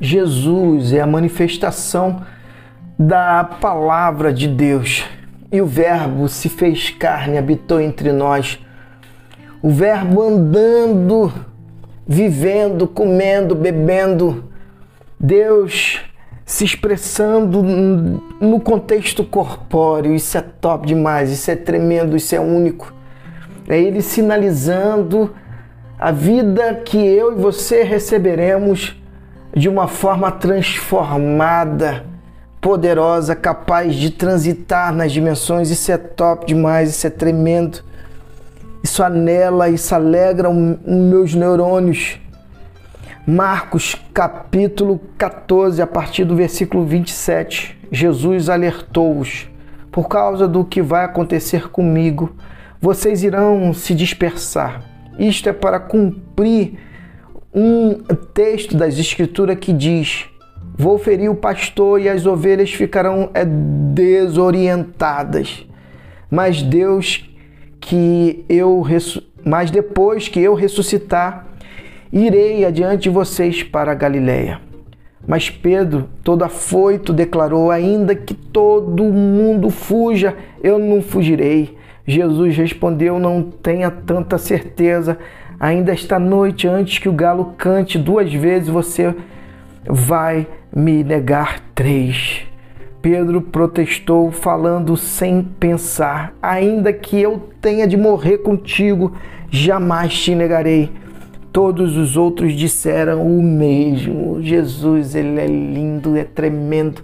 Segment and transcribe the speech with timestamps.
[0.00, 2.22] Jesus é a manifestação
[2.98, 5.04] da palavra de Deus.
[5.50, 8.58] E o Verbo se fez carne, habitou entre nós.
[9.62, 11.32] O Verbo andando,
[12.06, 14.44] vivendo, comendo, bebendo.
[15.18, 16.00] Deus
[16.44, 17.62] se expressando
[18.40, 20.14] no contexto corpóreo.
[20.14, 22.92] Isso é top demais, isso é tremendo, isso é único.
[23.68, 25.34] É Ele sinalizando
[25.98, 28.94] a vida que eu e você receberemos
[29.56, 32.04] de uma forma transformada,
[32.60, 35.70] poderosa, capaz de transitar nas dimensões.
[35.70, 37.82] Isso é top demais, isso é tremendo.
[38.84, 42.20] Isso anela, isso alegra os meus neurônios.
[43.26, 49.48] Marcos capítulo 14, a partir do versículo 27, Jesus alertou-os:
[49.90, 52.36] Por causa do que vai acontecer comigo,
[52.78, 54.82] vocês irão se dispersar.
[55.18, 56.78] Isto é para cumprir
[57.56, 57.94] um
[58.34, 60.26] texto das Escrituras que diz:
[60.76, 65.66] Vou ferir o pastor e as ovelhas ficarão é, desorientadas.
[66.30, 67.24] Mas Deus
[67.80, 68.84] que eu
[69.42, 71.46] mas depois que eu ressuscitar,
[72.12, 74.60] irei adiante de vocês para a Galiléia.
[75.26, 81.74] Mas Pedro, todo afoito, declarou: Ainda que todo mundo fuja, eu não fugirei.
[82.06, 85.18] Jesus respondeu: Não tenha tanta certeza
[85.58, 89.14] ainda esta noite, antes que o galo cante duas vezes, você
[89.84, 92.44] vai me negar três.
[93.00, 99.12] Pedro protestou, falando sem pensar: Ainda que eu tenha de morrer contigo,
[99.50, 100.90] jamais te negarei.
[101.52, 104.42] Todos os outros disseram o mesmo.
[104.42, 107.02] Jesus, ele é lindo, é tremendo.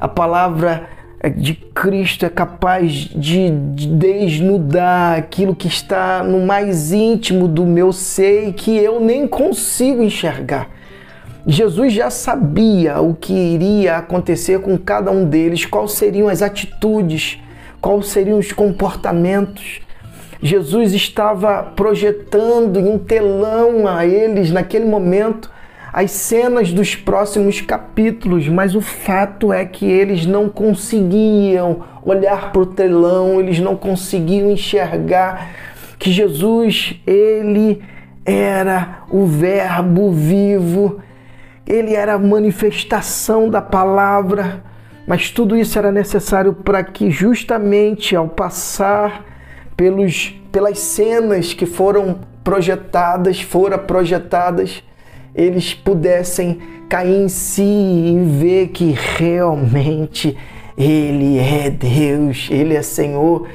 [0.00, 0.88] A palavra
[1.36, 8.48] de Cristo é capaz de desnudar aquilo que está no mais íntimo do meu ser
[8.48, 10.70] e que eu nem consigo enxergar.
[11.44, 17.38] Jesus já sabia o que iria acontecer com cada um deles, quais seriam as atitudes,
[17.80, 19.80] quais seriam os comportamentos.
[20.40, 25.50] Jesus estava projetando em um telão a eles naquele momento
[25.92, 32.62] as cenas dos próximos capítulos, mas o fato é que eles não conseguiam olhar para
[32.62, 35.50] o telão, eles não conseguiam enxergar
[35.98, 37.82] que Jesus, ele
[38.24, 41.00] era o Verbo vivo,
[41.66, 44.62] ele era a manifestação da palavra,
[45.06, 49.24] mas tudo isso era necessário para que, justamente ao passar
[49.76, 54.82] pelos, pelas cenas que foram projetadas, foram projetadas,
[55.34, 56.58] eles pudessem
[56.88, 60.36] cair em si e ver que realmente
[60.76, 63.46] Ele é Deus, Ele é Senhor,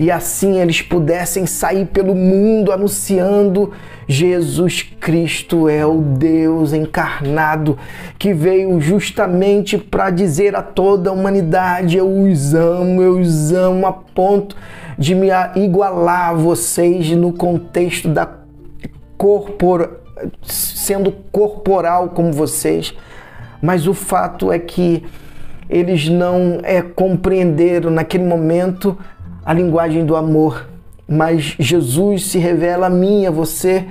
[0.00, 3.70] e assim eles pudessem sair pelo mundo anunciando
[4.08, 7.78] Jesus Cristo é o Deus encarnado
[8.18, 13.86] que veio justamente para dizer a toda a humanidade: Eu os amo, eu os amo,
[13.86, 14.56] a ponto
[14.98, 18.26] de me igualar a vocês no contexto da
[19.18, 19.99] corpora
[20.42, 22.94] sendo corporal como vocês,
[23.62, 25.04] mas o fato é que
[25.68, 28.98] eles não é, compreenderam naquele momento
[29.44, 30.68] a linguagem do amor.
[31.08, 33.86] Mas Jesus se revela a mim, a você,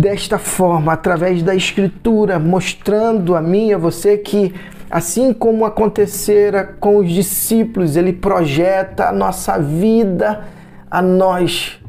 [0.00, 4.52] desta forma, através da Escritura, mostrando a mim, a você que,
[4.90, 10.44] assim como acontecera com os discípulos, ele projeta a nossa vida
[10.90, 11.80] a nós.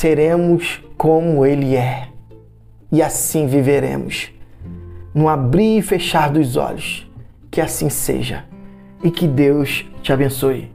[0.00, 2.08] Seremos como ele é
[2.90, 4.32] e assim viveremos.
[5.14, 7.06] No abrir e fechar dos olhos.
[7.50, 8.46] Que assim seja
[9.04, 10.72] e que Deus te abençoe.